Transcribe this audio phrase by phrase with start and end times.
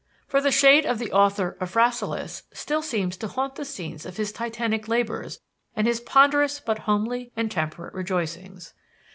[0.27, 4.17] For the shade of the author of Rasselas still seems to haunt the scenes of
[4.17, 5.41] his Titanic labors
[5.75, 8.73] and his ponderous but homely and temperate rejoicings.